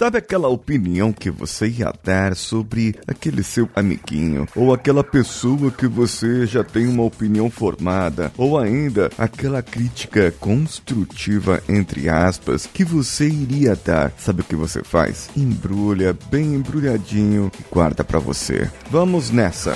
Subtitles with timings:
[0.00, 4.48] Sabe aquela opinião que você ia dar sobre aquele seu amiguinho?
[4.56, 8.32] Ou aquela pessoa que você já tem uma opinião formada?
[8.38, 14.10] Ou ainda aquela crítica construtiva, entre aspas, que você iria dar?
[14.16, 15.28] Sabe o que você faz?
[15.36, 18.70] Embrulha bem embrulhadinho e guarda para você.
[18.90, 19.74] Vamos nessa!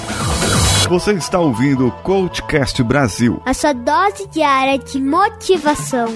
[0.88, 3.42] Você está ouvindo o Coachcast Brasil.
[3.44, 6.08] A sua dose diária de motivação.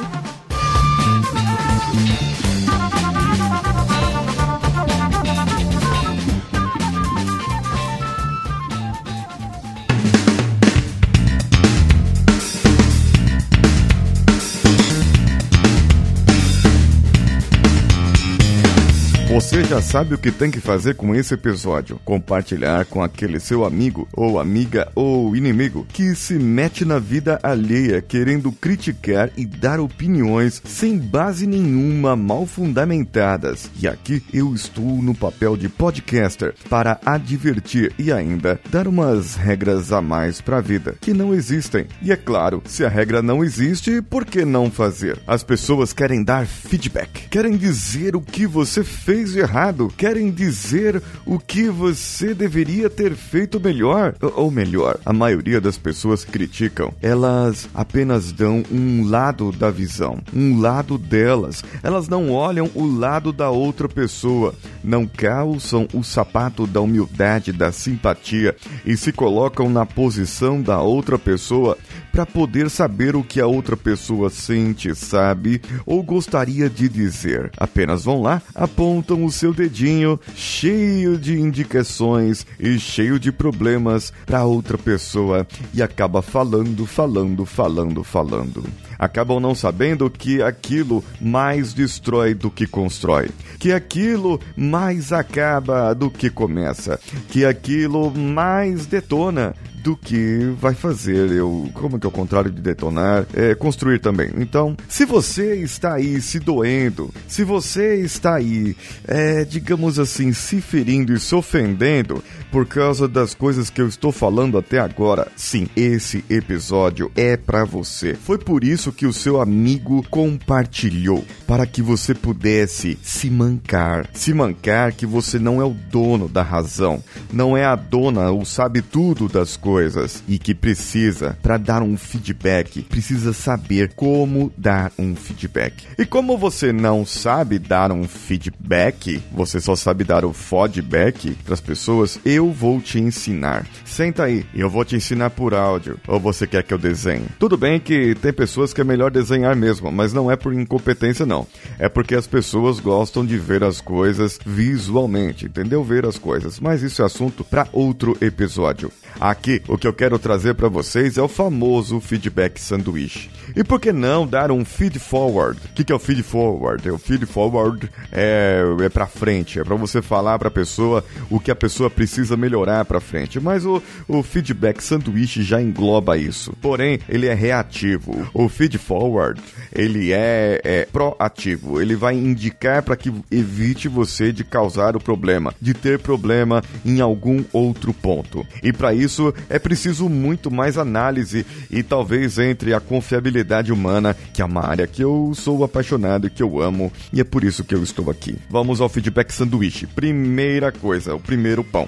[19.39, 23.65] Você já sabe o que tem que fazer com esse episódio: compartilhar com aquele seu
[23.65, 29.79] amigo, ou amiga, ou inimigo que se mete na vida alheia querendo criticar e dar
[29.79, 33.71] opiniões sem base nenhuma, mal fundamentadas.
[33.81, 39.93] E aqui eu estou no papel de podcaster para advertir e ainda dar umas regras
[39.93, 41.87] a mais para a vida que não existem.
[42.03, 45.17] E é claro, se a regra não existe, por que não fazer?
[45.29, 51.03] As pessoas querem dar feedback, querem dizer o que você fez fez errado, querem dizer
[51.27, 54.15] o que você deveria ter feito melhor.
[54.37, 56.93] Ou melhor, a maioria das pessoas criticam.
[57.03, 61.63] Elas apenas dão um lado da visão, um lado delas.
[61.83, 67.71] Elas não olham o lado da outra pessoa, não calçam o sapato da humildade, da
[67.73, 71.77] simpatia e se colocam na posição da outra pessoa
[72.13, 77.51] para poder saber o que a outra pessoa sente, sabe ou gostaria de dizer.
[77.57, 84.45] Apenas vão lá, apontam o seu dedinho cheio de indicações e cheio de problemas para
[84.45, 85.47] outra pessoa.
[85.73, 88.65] E acaba falando, falando, falando, falando.
[88.99, 96.11] Acabam não sabendo que aquilo mais destrói do que constrói, que aquilo mais acaba do
[96.11, 99.55] que começa, que aquilo mais detona
[99.89, 104.29] do que vai fazer eu, como que é o contrário de detonar, é construir também.
[104.37, 108.77] Então, se você está aí se doendo, se você está aí,
[109.07, 112.23] é, digamos assim, se ferindo e se ofendendo
[112.53, 117.65] por causa das coisas que eu estou falando até agora, sim, esse episódio é para
[117.65, 118.13] você.
[118.13, 124.35] Foi por isso que o seu amigo compartilhou, para que você pudesse se mancar, se
[124.35, 128.83] mancar que você não é o dono da razão, não é a dona ou sabe
[128.83, 134.91] tudo das coisas coisas e que precisa, para dar um feedback, precisa saber como dar
[134.99, 135.87] um feedback.
[135.97, 141.55] E como você não sabe dar um feedback, você só sabe dar o feedback para
[141.55, 143.65] as pessoas, eu vou te ensinar.
[143.85, 146.01] Senta aí, eu vou te ensinar por áudio.
[146.09, 147.27] Ou você quer que eu desenhe?
[147.39, 151.25] Tudo bem que tem pessoas que é melhor desenhar mesmo, mas não é por incompetência
[151.25, 151.47] não.
[151.79, 155.85] É porque as pessoas gostam de ver as coisas visualmente, entendeu?
[155.85, 156.59] Ver as coisas.
[156.59, 158.91] Mas isso é assunto para outro episódio.
[159.21, 163.31] Aqui, o que eu quero trazer para vocês é o famoso feedback sanduíche.
[163.57, 165.61] E por que não dar um feed forward?
[165.65, 166.91] O que, que é o feed forward?
[166.91, 171.41] O feed forward é, é para frente, é para você falar para a pessoa o
[171.41, 173.41] que a pessoa precisa melhorar para frente.
[173.41, 176.53] Mas o, o feedback sanduíche já engloba isso.
[176.61, 178.29] Porém, ele é reativo.
[178.35, 179.41] O feed forward
[179.73, 181.81] ele é, é proativo.
[181.81, 187.01] Ele vai indicar para que evite você de causar o problema, de ter problema em
[187.01, 188.47] algum outro ponto.
[188.63, 194.43] E para isso é preciso muito mais análise e talvez entre a confiabilidade humana, que
[194.43, 197.65] é uma área que eu sou apaixonado e que eu amo, e é por isso
[197.65, 198.37] que eu estou aqui.
[198.51, 199.87] Vamos ao feedback sanduíche.
[199.87, 201.87] Primeira coisa, o primeiro pão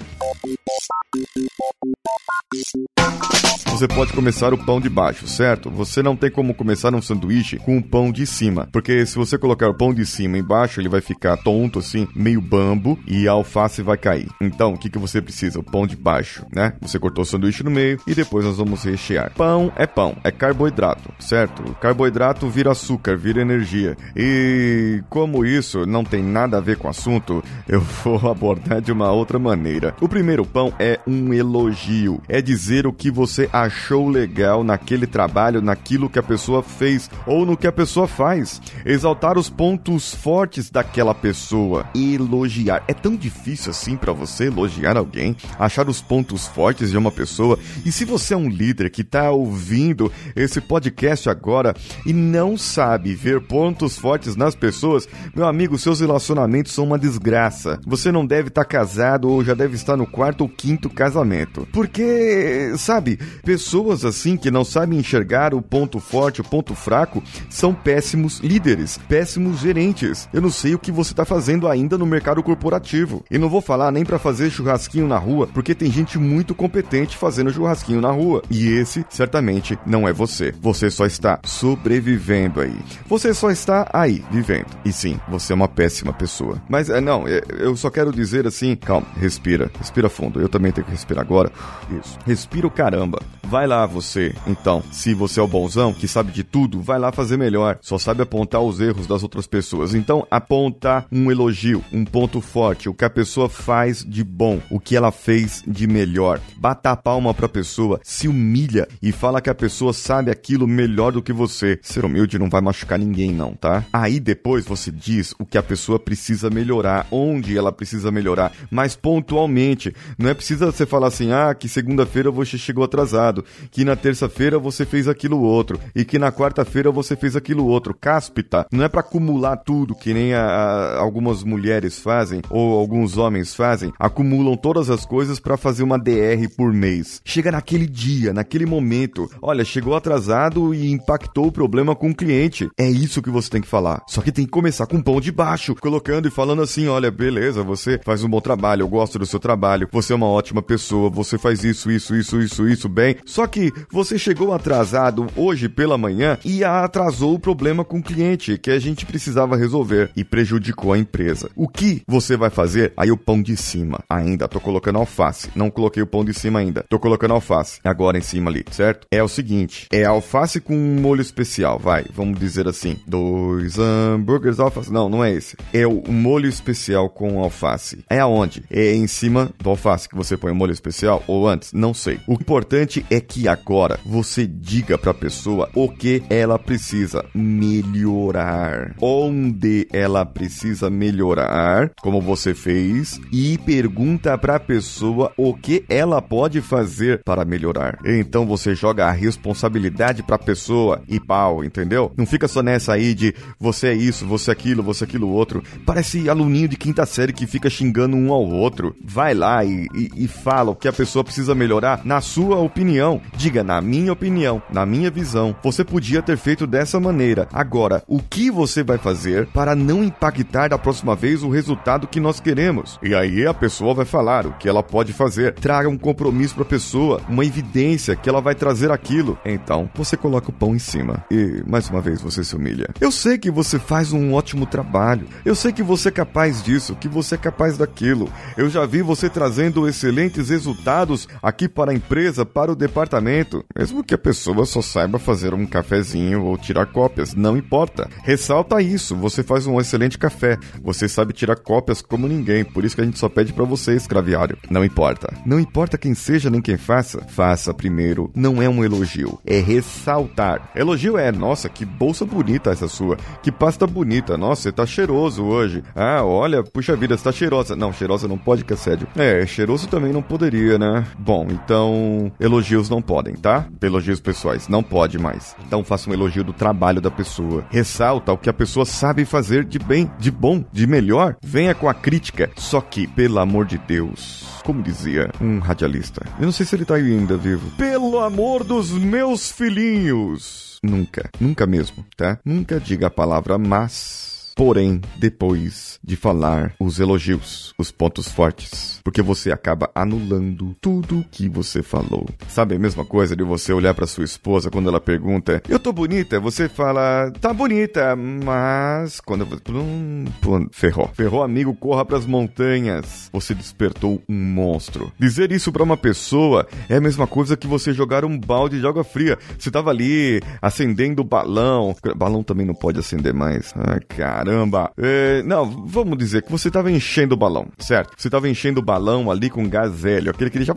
[3.81, 5.67] você pode começar o pão de baixo, certo?
[5.71, 9.39] Você não tem como começar um sanduíche com o pão de cima, porque se você
[9.39, 13.31] colocar o pão de cima embaixo, ele vai ficar tonto assim, meio bambo e a
[13.31, 14.27] alface vai cair.
[14.39, 15.59] Então, o que, que você precisa?
[15.59, 16.73] O pão de baixo, né?
[16.79, 19.33] Você cortou o sanduíche no meio e depois nós vamos rechear.
[19.33, 21.63] Pão é pão, é carboidrato, certo?
[21.63, 23.97] O carboidrato vira açúcar, vira energia.
[24.15, 28.91] E como isso não tem nada a ver com o assunto, eu vou abordar de
[28.91, 29.95] uma outra maneira.
[29.99, 35.61] O primeiro pão é um elogio, é dizer o que você achou legal naquele trabalho,
[35.61, 38.61] naquilo que a pessoa fez ou no que a pessoa faz.
[38.85, 41.85] Exaltar os pontos fortes daquela pessoa.
[41.95, 42.83] Elogiar.
[42.87, 47.57] É tão difícil assim para você elogiar alguém, achar os pontos fortes de uma pessoa.
[47.85, 53.13] E se você é um líder que tá ouvindo esse podcast agora e não sabe
[53.13, 57.79] ver pontos fortes nas pessoas, meu amigo, seus relacionamentos são uma desgraça.
[57.85, 61.67] Você não deve estar tá casado ou já deve estar no quarto ou quinto casamento.
[61.71, 67.73] Porque, sabe, pessoas assim que não sabem enxergar o ponto forte, o ponto fraco, são
[67.73, 70.27] péssimos líderes, péssimos gerentes.
[70.33, 73.23] Eu não sei o que você está fazendo ainda no mercado corporativo.
[73.29, 77.17] E não vou falar nem para fazer churrasquinho na rua, porque tem gente muito competente
[77.17, 78.41] fazendo churrasquinho na rua.
[78.49, 80.53] E esse certamente não é você.
[80.61, 82.75] Você só está sobrevivendo aí.
[83.07, 84.67] Você só está aí, vivendo.
[84.83, 86.61] E sim, você é uma péssima pessoa.
[86.67, 90.39] Mas é, não, é, eu só quero dizer assim, calma, respira, respira fundo.
[90.39, 91.51] Eu também tenho que respirar agora.
[91.99, 92.17] Isso.
[92.25, 93.19] Respira caramba.
[93.43, 97.11] Vai lá você, então, se você é o bonzão, que sabe de tudo, vai lá
[97.11, 97.77] fazer melhor.
[97.81, 99.93] Só sabe apontar os erros das outras pessoas.
[99.93, 104.79] Então, aponta um elogio, um ponto forte, o que a pessoa faz de bom, o
[104.79, 106.39] que ela fez de melhor.
[106.55, 111.11] Bata a palma pra pessoa, se humilha e fala que a pessoa sabe aquilo melhor
[111.11, 111.77] do que você.
[111.81, 113.83] Ser humilde não vai machucar ninguém, não, tá?
[113.91, 118.95] Aí depois você diz o que a pessoa precisa melhorar, onde ela precisa melhorar, mas
[118.95, 119.93] pontualmente.
[120.17, 124.57] Não é precisa você falar assim, ah, que segunda-feira você chegou atrasado, que na terça-feira
[124.59, 127.95] você fez aquilo outro e que na quarta-feira você fez aquilo outro.
[127.99, 133.17] Cáspita, não é para acumular tudo que nem a, a, algumas mulheres fazem ou alguns
[133.17, 137.21] homens fazem, acumulam todas as coisas para fazer uma DR por mês.
[137.25, 142.69] Chega naquele dia, naquele momento, olha, chegou atrasado e impactou o problema com o cliente.
[142.77, 144.01] É isso que você tem que falar.
[144.07, 147.63] Só que tem que começar com pão de baixo, colocando e falando assim, olha, beleza,
[147.63, 151.09] você faz um bom trabalho, eu gosto do seu trabalho, você é uma ótima pessoa,
[151.09, 153.15] você faz isso, isso, isso, isso, isso bem.
[153.25, 158.57] Só que você chegou atrasado hoje pela manhã e atrasou o problema com o cliente
[158.57, 161.49] que a gente precisava resolver e prejudicou a empresa.
[161.55, 162.93] O que você vai fazer?
[162.97, 164.03] Aí o pão de cima.
[164.09, 165.49] Ainda tô colocando alface.
[165.55, 166.85] Não coloquei o pão de cima ainda.
[166.89, 167.79] Tô colocando alface.
[167.83, 169.07] Agora em cima ali, certo?
[169.11, 172.05] É o seguinte, é alface com um molho especial, vai.
[172.13, 174.91] Vamos dizer assim, dois hambúrgueres alface.
[174.91, 175.55] Não, não é esse.
[175.73, 178.03] É o molho especial com alface.
[178.09, 178.63] É aonde?
[178.69, 181.73] É em cima do alface que você põe o molho especial ou antes?
[181.73, 182.19] Não sei.
[182.27, 188.95] O importante é que agora você diga pra pessoa o que ela precisa melhorar.
[188.99, 196.61] Onde ela precisa melhorar, como você fez, e pergunta pra pessoa o que ela pode
[196.61, 197.99] fazer para melhorar.
[198.03, 202.11] Então você joga a responsabilidade pra pessoa e pau, entendeu?
[202.17, 205.29] Não fica só nessa aí de você é isso, você é aquilo, você é aquilo
[205.29, 205.63] outro.
[205.85, 208.95] Parece aluninho de quinta série que fica xingando um ao outro.
[209.03, 213.21] Vai lá e, e, e fala o que a pessoa precisa melhorar na sua opinião.
[213.35, 217.47] Diga, na minha opinião, na minha visão, você podia ter feito dessa maneira.
[217.51, 222.19] Agora, o que você vai fazer para não impactar da próxima vez o resultado que
[222.19, 222.99] nós queremos?
[223.01, 225.53] E aí a pessoa vai falar o que ela pode fazer.
[225.55, 229.37] Traga um compromisso para a pessoa, uma evidência que ela vai trazer aquilo.
[229.45, 232.89] Então, você coloca o pão em cima e mais uma vez você se humilha.
[232.99, 235.27] Eu sei que você faz um ótimo trabalho.
[235.43, 238.29] Eu sei que você é capaz disso, que você é capaz daquilo.
[238.57, 242.10] Eu já vi você trazendo excelentes resultados aqui para a empresa,
[242.45, 247.33] para o departamento, mesmo que a pessoa só saiba fazer um cafezinho ou tirar cópias,
[247.33, 248.09] não importa.
[248.23, 252.95] Ressalta isso, você faz um excelente café, você sabe tirar cópias como ninguém, por isso
[252.95, 254.57] que a gente só pede para você, escraviário.
[254.69, 255.33] Não importa.
[255.45, 258.29] Não importa quem seja nem quem faça, faça primeiro.
[258.35, 260.71] Não é um elogio, é ressaltar.
[260.75, 265.43] Elogio é, nossa, que bolsa bonita essa sua, que pasta bonita, nossa, você tá cheiroso
[265.43, 265.81] hoje.
[265.95, 267.75] Ah, olha, puxa vida, você tá cheirosa.
[267.75, 269.07] Não, cheirosa não pode, que é sério.
[269.15, 271.05] É, cheiroso também não poderia, né?
[271.17, 272.00] Bom, então,
[272.39, 273.67] elogios não podem, tá?
[273.81, 275.55] Elogios pessoais, não pode mais.
[275.65, 277.65] Então faça um elogio do trabalho da pessoa.
[277.69, 281.35] Ressalta o que a pessoa sabe fazer de bem, de bom, de melhor.
[281.41, 282.49] Venha com a crítica.
[282.55, 286.85] Só que, pelo amor de Deus, como dizia um radialista, eu não sei se ele
[286.85, 287.71] tá ainda vivo.
[287.77, 290.79] Pelo amor dos meus filhinhos.
[290.83, 292.39] Nunca, nunca mesmo, tá?
[292.43, 299.21] Nunca diga a palavra mas porém, depois de falar os elogios, os pontos fortes, porque
[299.21, 302.27] você acaba anulando tudo que você falou.
[302.47, 305.91] Sabe a mesma coisa de você olhar para sua esposa quando ela pergunta: "Eu tô
[305.91, 311.09] bonita?" Você fala: "Tá bonita", mas quando plum, plum, ferrou.
[311.13, 313.29] Ferrou, amigo, corra para as montanhas.
[313.31, 315.11] Você despertou um monstro.
[315.19, 318.87] Dizer isso para uma pessoa é a mesma coisa que você jogar um balde de
[318.87, 319.37] água fria.
[319.57, 321.95] Você tava ali acendendo o balão.
[322.15, 323.73] Balão também não pode acender mais.
[323.75, 323.99] Ai,
[324.41, 324.91] caramba.
[324.97, 328.13] É, não, vamos dizer que você tava enchendo o balão, certo?
[328.17, 330.73] Você tava enchendo o balão ali com gás hélio, aquele que deixa.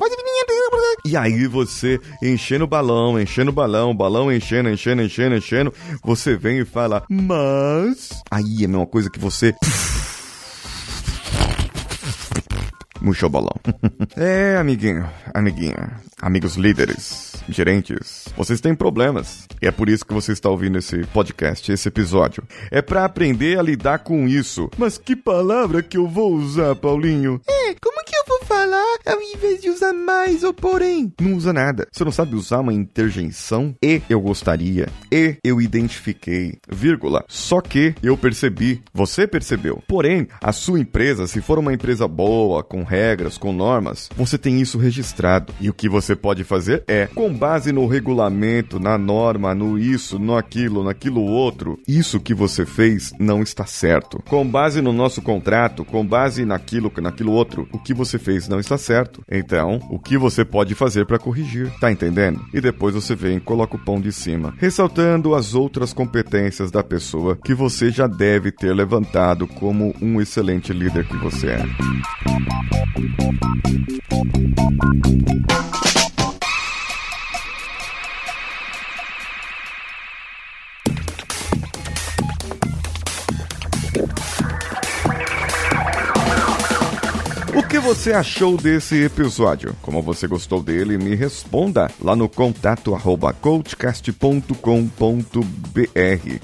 [1.07, 5.73] E aí você enchendo o balão, enchendo o balão, balão enchendo, enchendo, enchendo, enchendo.
[6.03, 8.11] Você vem e fala, mas.
[8.31, 9.55] Aí é a mesma coisa que você.
[9.55, 10.04] Murchou
[13.05, 13.55] o balão.
[14.17, 19.47] é, amiguinho, amiguinha, amigos líderes, gerentes, vocês têm problemas.
[19.61, 22.43] E é por isso que você está ouvindo esse podcast, esse episódio.
[22.71, 24.71] É para aprender a lidar com isso.
[24.79, 27.41] Mas que palavra que eu vou usar, Paulinho?
[27.47, 31.13] É, como que eu vou falar ao invés de usar mais ou porém.
[31.21, 31.87] Não usa nada.
[31.91, 33.75] Você não sabe usar uma interjeição?
[33.83, 34.89] E eu gostaria.
[35.11, 36.59] E eu identifiquei.
[36.69, 37.25] Vírgula.
[37.29, 38.83] Só que eu percebi.
[38.93, 39.83] Você percebeu.
[39.87, 44.61] Porém, a sua empresa, se for uma empresa boa, com regras, com normas, você tem
[44.61, 45.53] isso registrado.
[45.61, 50.19] E o que você pode fazer é, com base no regulamento, na norma, no isso,
[50.19, 54.23] no aquilo, naquilo outro, isso que você fez não está certo.
[54.29, 58.61] Com base no nosso contrato, com base naquilo, naquilo outro, o que você fez não
[58.61, 59.23] está certo.
[59.31, 61.71] Então, o que você pode fazer para corrigir?
[61.81, 62.41] Tá entendendo?
[62.53, 66.83] E depois você vem e coloca o pão de cima, ressaltando as outras competências da
[66.83, 71.65] pessoa que você já deve ter levantado como um excelente líder que você é.
[87.95, 89.77] Você achou desse episódio?
[89.81, 94.51] Como você gostou dele, me responda lá no contato arroba coachcast.com.br